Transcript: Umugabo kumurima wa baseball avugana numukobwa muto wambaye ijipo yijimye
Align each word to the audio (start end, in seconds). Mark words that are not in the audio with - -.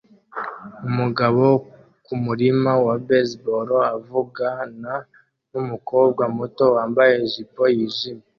Umugabo 0.87 1.45
kumurima 2.05 2.71
wa 2.85 2.95
baseball 3.07 3.69
avugana 3.95 4.93
numukobwa 5.51 6.23
muto 6.37 6.63
wambaye 6.75 7.13
ijipo 7.27 7.61
yijimye 7.75 8.25